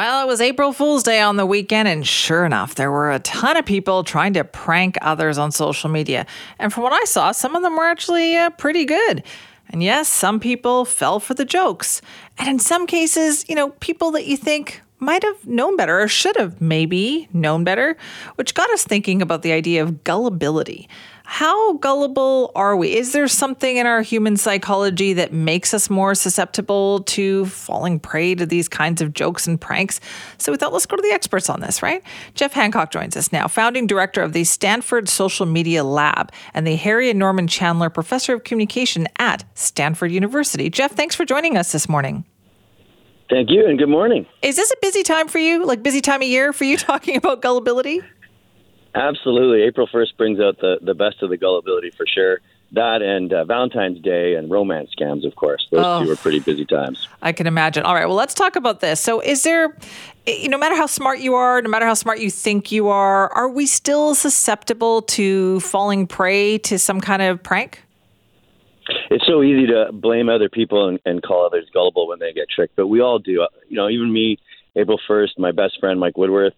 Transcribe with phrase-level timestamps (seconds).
[0.00, 3.18] Well, it was April Fool's Day on the weekend, and sure enough, there were a
[3.18, 6.24] ton of people trying to prank others on social media.
[6.58, 9.22] And from what I saw, some of them were actually uh, pretty good.
[9.68, 12.00] And yes, some people fell for the jokes.
[12.38, 16.08] And in some cases, you know, people that you think might have known better or
[16.08, 17.94] should have maybe known better,
[18.36, 20.88] which got us thinking about the idea of gullibility.
[21.32, 22.92] How gullible are we?
[22.92, 28.34] Is there something in our human psychology that makes us more susceptible to falling prey
[28.34, 30.00] to these kinds of jokes and pranks?
[30.38, 32.02] So we thought, let's go to the experts on this, right?
[32.34, 36.74] Jeff Hancock joins us now, founding director of the Stanford Social Media Lab and the
[36.74, 40.68] Harry and Norman Chandler Professor of Communication at Stanford University.
[40.68, 42.24] Jeff, thanks for joining us this morning.
[43.30, 44.26] Thank you, and good morning.
[44.42, 45.64] Is this a busy time for you?
[45.64, 48.02] Like busy time of year for you talking about gullibility?
[48.94, 49.62] Absolutely.
[49.62, 52.40] April 1st brings out the, the best of the gullibility for sure.
[52.72, 55.66] That and uh, Valentine's Day and romance scams, of course.
[55.72, 57.08] Those oh, two are pretty busy times.
[57.20, 57.82] I can imagine.
[57.82, 58.06] All right.
[58.06, 59.00] Well, let's talk about this.
[59.00, 59.76] So, is there,
[60.44, 63.48] no matter how smart you are, no matter how smart you think you are, are
[63.48, 67.82] we still susceptible to falling prey to some kind of prank?
[69.10, 72.48] It's so easy to blame other people and, and call others gullible when they get
[72.48, 73.46] tricked, but we all do.
[73.68, 74.38] You know, even me,
[74.76, 76.54] April 1st, my best friend, Mike Woodworth,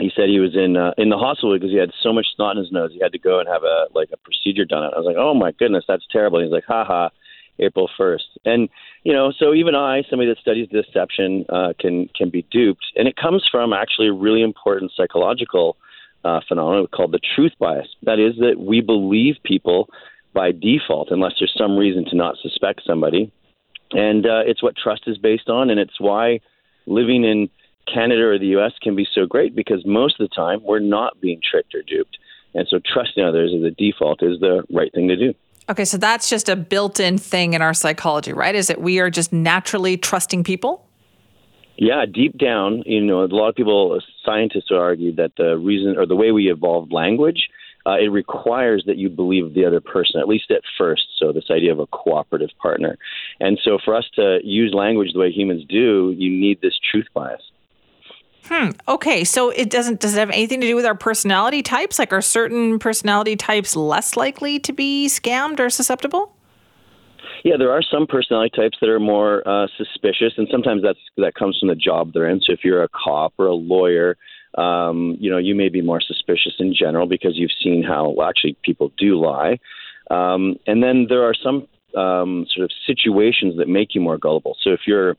[0.00, 2.56] he said he was in uh, in the hospital because he had so much snot
[2.56, 2.90] in his nose.
[2.92, 4.82] He had to go and have a like a procedure done.
[4.82, 6.40] I was like, oh my goodness, that's terrible.
[6.40, 7.10] He's like, ha ha,
[7.58, 8.26] April first.
[8.44, 8.68] And
[9.04, 13.06] you know, so even I, somebody that studies deception, uh, can can be duped, and
[13.06, 15.76] it comes from actually a really important psychological
[16.24, 17.88] uh, phenomenon called the truth bias.
[18.02, 19.88] That is that we believe people
[20.32, 23.32] by default unless there's some reason to not suspect somebody,
[23.92, 26.40] and uh, it's what trust is based on, and it's why
[26.86, 27.50] living in
[27.92, 31.20] Canada or the US can be so great because most of the time we're not
[31.20, 32.18] being tricked or duped.
[32.54, 35.34] And so trusting others as a default is the right thing to do.
[35.68, 38.54] Okay, so that's just a built in thing in our psychology, right?
[38.54, 40.84] Is that we are just naturally trusting people?
[41.76, 45.96] Yeah, deep down, you know, a lot of people, scientists would argue that the reason
[45.96, 47.48] or the way we evolved language,
[47.86, 51.06] uh, it requires that you believe the other person, at least at first.
[51.18, 52.98] So, this idea of a cooperative partner.
[53.38, 57.06] And so, for us to use language the way humans do, you need this truth
[57.14, 57.40] bias.
[58.50, 58.70] Hmm.
[58.88, 59.22] Okay.
[59.22, 62.00] So it doesn't does it have anything to do with our personality types?
[62.00, 66.34] Like are certain personality types less likely to be scammed or susceptible?
[67.44, 71.34] Yeah, there are some personality types that are more uh, suspicious, and sometimes that's that
[71.36, 72.40] comes from the job they're in.
[72.40, 74.16] So if you're a cop or a lawyer,
[74.58, 78.28] um, you know you may be more suspicious in general because you've seen how well,
[78.28, 79.60] actually people do lie.
[80.10, 84.56] Um, and then there are some um, sort of situations that make you more gullible.
[84.60, 85.16] So if you're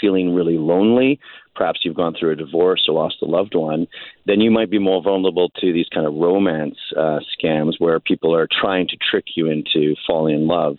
[0.00, 1.20] feeling really lonely,
[1.54, 3.86] perhaps you've gone through a divorce or lost a loved one,
[4.26, 8.34] then you might be more vulnerable to these kind of romance uh, scams where people
[8.34, 10.78] are trying to trick you into falling in love.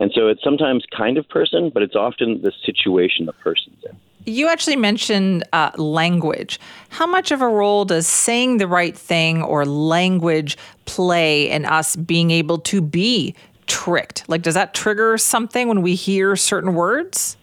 [0.00, 3.96] And so it's sometimes kind of person, but it's often the situation the person's in.
[4.32, 6.60] You actually mentioned uh, language.
[6.90, 11.96] How much of a role does saying the right thing or language play in us
[11.96, 13.34] being able to be
[13.66, 14.28] tricked?
[14.28, 17.36] Like, does that trigger something when we hear certain words?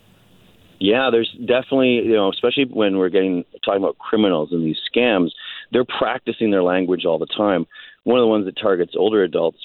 [0.85, 5.29] Yeah, there's definitely, you know, especially when we're getting talking about criminals and these scams,
[5.71, 7.65] they're practicing their language all the time.
[8.03, 9.57] One of the ones that targets older adults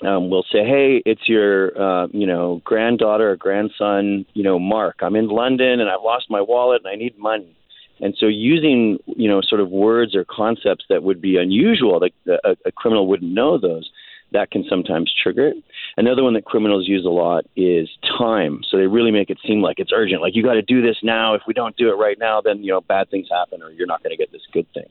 [0.00, 4.96] um, will say, "Hey, it's your, uh, you know, granddaughter or grandson, you know, Mark.
[5.02, 7.54] I'm in London and I've lost my wallet and I need money."
[8.00, 12.14] And so, using, you know, sort of words or concepts that would be unusual, like
[12.26, 13.90] a, a criminal wouldn't know those
[14.32, 15.56] that can sometimes trigger it.
[15.96, 18.60] Another one that criminals use a lot is time.
[18.68, 20.20] So they really make it seem like it's urgent.
[20.20, 21.34] Like you got to do this now.
[21.34, 23.86] If we don't do it right now, then you know bad things happen, or you're
[23.86, 24.88] not going to get this good thing.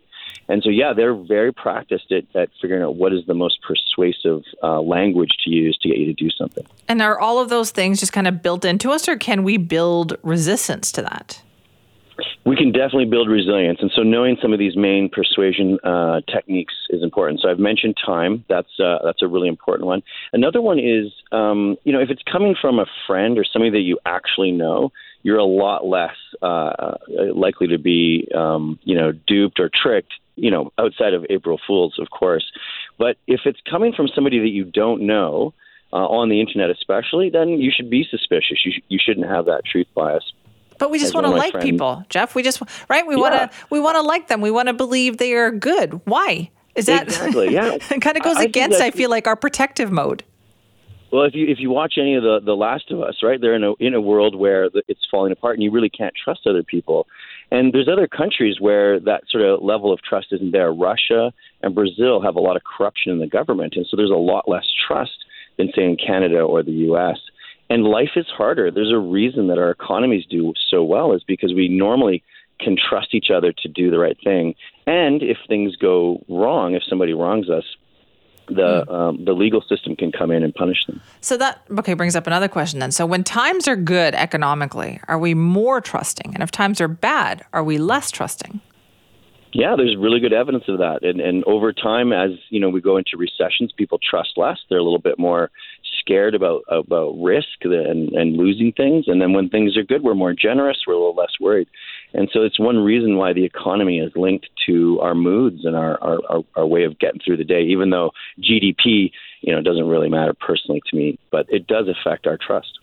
[0.50, 4.44] And so yeah, they're very practiced at, at figuring out what is the most persuasive
[4.64, 6.66] uh, language to use to get you to do something.
[6.88, 9.58] And are all of those things just kind of built into us, or can we
[9.58, 11.42] build resistance to that?
[12.48, 13.80] We can definitely build resilience.
[13.82, 17.42] And so knowing some of these main persuasion uh, techniques is important.
[17.42, 18.46] So I've mentioned time.
[18.48, 20.02] That's uh, that's a really important one.
[20.32, 23.82] Another one is, um, you know, if it's coming from a friend or somebody that
[23.82, 26.96] you actually know, you're a lot less uh,
[27.36, 30.14] likely to be, um, you know, duped or tricked.
[30.40, 32.46] You know, outside of April Fools, of course.
[32.98, 35.54] But if it's coming from somebody that you don't know,
[35.94, 38.60] uh, on the internet especially, then you should be suspicious.
[38.66, 40.34] You, sh- you shouldn't have that truth bias.
[40.78, 42.36] But we just want to one of my like friends- people, Jeff.
[42.36, 43.06] We just right.
[43.06, 44.42] We want to we want to like them.
[44.42, 46.02] We want to believe they are good.
[46.06, 47.04] Why is that?
[47.08, 47.74] Exactly, yeah.
[47.74, 48.82] it kind of goes I- against.
[48.82, 50.24] I feel like our protective mode.
[51.12, 53.56] Well, if you if you watch any of the the Last of Us, right, they're
[53.56, 56.42] in a in a world where the, it's falling apart, and you really can't trust
[56.46, 57.08] other people.
[57.50, 60.74] And there's other countries where that sort of level of trust isn't there.
[60.74, 61.32] Russia
[61.62, 64.50] and Brazil have a lot of corruption in the government, and so there's a lot
[64.50, 65.24] less trust
[65.58, 67.18] than say in Canada or the U.S.
[67.70, 68.72] And life is harder.
[68.72, 72.24] There's a reason that our economies do so well is because we normally
[72.60, 74.56] can trust each other to do the right thing.
[74.86, 77.66] And if things go wrong, if somebody wrongs us,
[78.50, 81.02] the um, the legal system can come in and punish them.
[81.20, 82.92] So that okay brings up another question then.
[82.92, 86.34] So when times are good economically, are we more trusting?
[86.34, 88.62] And if times are bad, are we less trusting?
[89.54, 91.04] Yeah, there's really good evidence of that.
[91.04, 94.60] And and over time, as you know, we go into recessions, people trust less.
[94.70, 95.52] They're a little bit more
[96.08, 99.06] scared about about risk and and losing things.
[99.08, 100.78] And then when things are good, we're more generous.
[100.88, 101.68] We're a little less worried.
[102.14, 106.02] And so it's one reason why the economy is linked to our moods and our
[106.02, 107.64] our, our, our way of getting through the day.
[107.64, 109.12] Even though GDP,
[109.42, 112.80] you know, doesn't really matter personally to me, but it does affect our trust.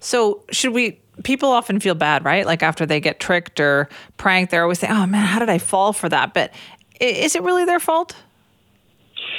[0.00, 1.00] So should we?
[1.24, 2.44] People often feel bad, right?
[2.44, 3.88] Like after they get tricked or
[4.18, 6.52] pranked, they're always saying, "Oh man, how did I fall for that?" But
[7.00, 8.14] is it really their fault?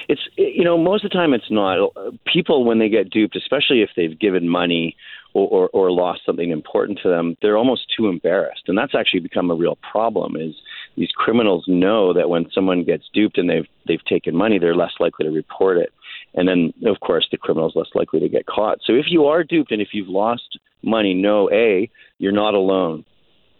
[0.08, 1.92] It's you know most of the time it's not.
[2.32, 4.96] People when they get duped especially if they've given money
[5.34, 8.64] or, or, or lost something important to them they're almost too embarrassed.
[8.68, 10.56] And that's actually become a real problem is
[10.96, 14.94] these criminals know that when someone gets duped and they've they've taken money they're less
[15.00, 15.92] likely to report it.
[16.34, 18.80] And then of course the criminal's less likely to get caught.
[18.84, 23.06] So if you are duped and if you've lost money know a you're not alone.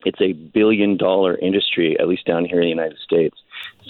[0.06, 3.38] It's a billion dollar industry, at least down here in the United States.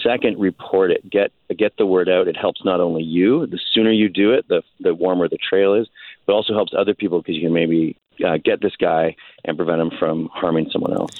[0.02, 1.08] Second, report it.
[1.08, 2.28] Get get the word out.
[2.28, 3.46] It helps not only you.
[3.46, 5.88] The sooner you do it, the the warmer the trail is,
[6.26, 9.80] but also helps other people because you can maybe uh, get this guy and prevent
[9.80, 11.10] him from harming someone else.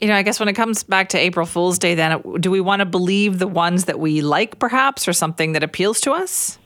[0.00, 2.60] You know, I guess when it comes back to April Fool's Day, then do we
[2.60, 6.58] want to believe the ones that we like, perhaps, or something that appeals to us?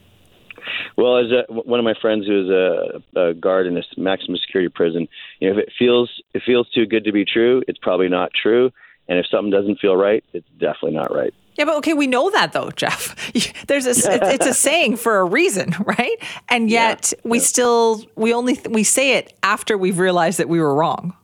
[0.96, 4.36] Well, as a, one of my friends who is a, a guard in a maximum
[4.38, 5.08] security prison,
[5.40, 8.30] you know, if it feels it feels too good to be true, it's probably not
[8.40, 8.70] true.
[9.08, 11.34] And if something doesn't feel right, it's definitely not right.
[11.56, 13.14] Yeah, but okay, we know that though, Jeff.
[13.66, 16.16] There's a it's, it's a saying for a reason, right?
[16.48, 20.74] And yet we still we only we say it after we've realized that we were
[20.74, 21.14] wrong.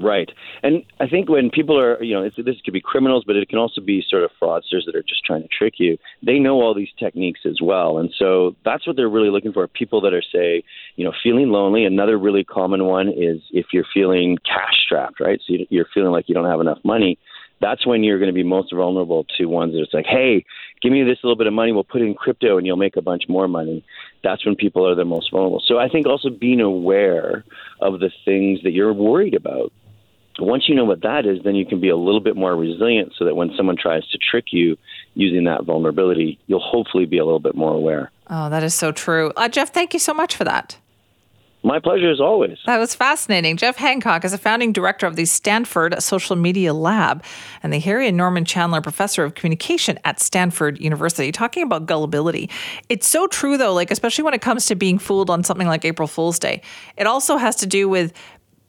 [0.00, 0.30] Right.
[0.62, 3.48] And I think when people are, you know, it's, this could be criminals, but it
[3.48, 5.98] can also be sort of fraudsters that are just trying to trick you.
[6.24, 7.98] They know all these techniques as well.
[7.98, 9.66] And so that's what they're really looking for.
[9.66, 10.62] People that are, say,
[10.94, 11.84] you know, feeling lonely.
[11.84, 15.40] Another really common one is if you're feeling cash strapped, right?
[15.46, 17.18] So you're feeling like you don't have enough money.
[17.60, 20.44] That's when you're going to be most vulnerable to ones that it's like, hey,
[20.80, 22.96] give me this little bit of money, we'll put it in crypto and you'll make
[22.96, 23.84] a bunch more money.
[24.22, 25.62] That's when people are the most vulnerable.
[25.66, 27.44] So I think also being aware
[27.80, 29.72] of the things that you're worried about
[30.38, 33.12] once you know what that is, then you can be a little bit more resilient
[33.18, 34.76] so that when someone tries to trick you
[35.14, 38.10] using that vulnerability, you'll hopefully be a little bit more aware.
[38.28, 39.32] Oh, that is so true.
[39.36, 40.78] Uh, Jeff, thank you so much for that.
[41.64, 42.56] My pleasure as always.
[42.66, 43.56] That was fascinating.
[43.56, 47.24] Jeff Hancock is a founding director of the Stanford Social Media Lab
[47.62, 52.48] and the Harry and Norman Chandler Professor of Communication at Stanford University, talking about gullibility.
[52.88, 55.84] It's so true, though, like, especially when it comes to being fooled on something like
[55.84, 56.62] April Fool's Day.
[56.96, 58.12] It also has to do with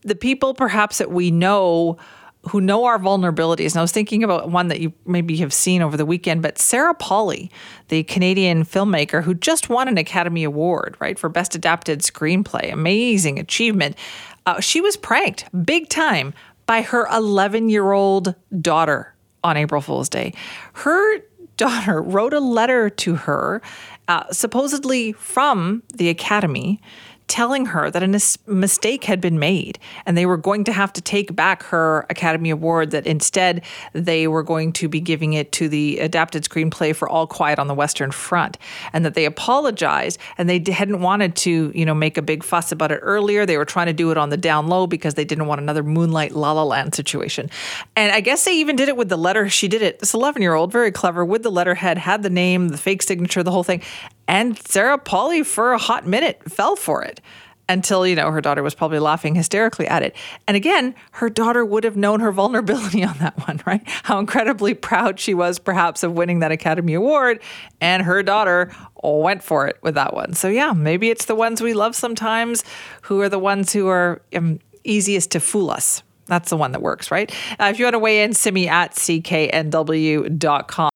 [0.01, 1.97] the people perhaps that we know
[2.44, 3.71] who know our vulnerabilities.
[3.71, 6.57] And I was thinking about one that you maybe have seen over the weekend, but
[6.57, 7.52] Sarah Polley,
[7.90, 12.71] the Canadian filmmaker who just won an Academy Award, right, for Best Adapted Screenplay.
[12.71, 13.97] Amazing achievement.
[14.45, 16.33] Uh, she was pranked big time
[16.66, 19.13] by her 11 year old daughter
[19.44, 20.33] on April Fool's Day.
[20.73, 21.19] Her
[21.57, 23.61] daughter wrote a letter to her,
[24.07, 26.81] uh, supposedly from the Academy
[27.30, 31.02] telling her that a mistake had been made and they were going to have to
[31.02, 35.69] take back her Academy Award, that instead they were going to be giving it to
[35.69, 38.57] the adapted screenplay for All Quiet on the Western Front,
[38.92, 42.71] and that they apologized and they hadn't wanted to, you know, make a big fuss
[42.71, 43.45] about it earlier.
[43.45, 45.83] They were trying to do it on the down low because they didn't want another
[45.83, 47.50] Moonlight La La Land situation.
[47.95, 49.50] And I guess they even did it with the letter.
[49.50, 52.69] She did it, this 11 year old, very clever, with the letterhead, had the name,
[52.69, 53.81] the fake signature, the whole thing.
[54.30, 57.19] And Sarah Polley, for a hot minute, fell for it
[57.68, 60.16] until, you know, her daughter was probably laughing hysterically at it.
[60.48, 63.81] And again, her daughter would have known her vulnerability on that one, right?
[63.86, 67.42] How incredibly proud she was, perhaps, of winning that Academy Award.
[67.81, 68.71] And her daughter
[69.02, 70.33] went for it with that one.
[70.33, 72.64] So, yeah, maybe it's the ones we love sometimes
[73.02, 76.04] who are the ones who are um, easiest to fool us.
[76.30, 77.31] That's the one that works, right?
[77.59, 80.30] Uh, if you want to weigh in, me at cknw.com.